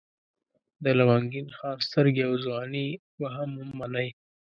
[0.83, 4.09] د لونګین خان سترګې او ځواني به هم منئ.